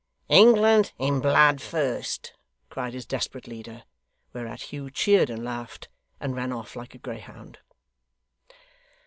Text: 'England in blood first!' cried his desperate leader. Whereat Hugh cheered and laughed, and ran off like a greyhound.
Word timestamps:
'England 0.31 0.93
in 0.97 1.19
blood 1.19 1.61
first!' 1.61 2.33
cried 2.71 2.91
his 2.95 3.05
desperate 3.05 3.45
leader. 3.45 3.83
Whereat 4.33 4.71
Hugh 4.73 4.89
cheered 4.89 5.29
and 5.29 5.43
laughed, 5.45 5.89
and 6.19 6.35
ran 6.35 6.51
off 6.51 6.75
like 6.75 6.95
a 6.95 6.97
greyhound. 6.97 7.59